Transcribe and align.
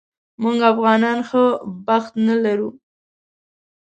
موږ 0.41 0.57
افغانان 0.73 1.17
ښه 1.27 1.43
بخت 1.87 2.13
نه 2.27 2.35
لرو 2.43 2.69